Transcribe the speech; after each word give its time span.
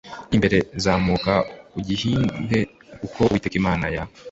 imbere 0.35 0.57
zamuka 0.83 1.33
ugihind 1.77 2.27
re 2.49 2.61
uko 3.05 3.19
Uwiteka 3.29 3.55
Imana 3.61 3.85
ya 3.95 4.03